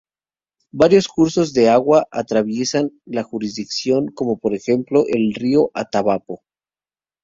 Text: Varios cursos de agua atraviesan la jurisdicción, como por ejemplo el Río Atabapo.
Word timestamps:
Varios 0.73 1.07
cursos 1.07 1.53
de 1.53 1.69
agua 1.69 2.07
atraviesan 2.09 2.89
la 3.05 3.21
jurisdicción, 3.21 4.07
como 4.07 4.39
por 4.39 4.55
ejemplo 4.55 5.03
el 5.07 5.35
Río 5.35 5.69
Atabapo. 5.75 6.41